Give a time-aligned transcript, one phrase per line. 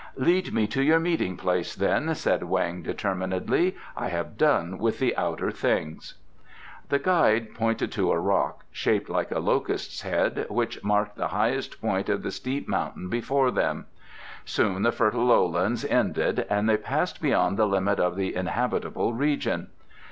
[0.17, 3.75] "Lead me to your meeting place, then," said Weng determinedly.
[3.95, 6.15] "I have done with the outer things."
[6.89, 11.79] The guide pointed to a rock, shaped like a locust's head, which marked the highest
[11.79, 13.85] point of the steep mountain before them.
[14.43, 19.67] Soon the fertile lowlands ended and they passed beyond the limit of the inhabitable region.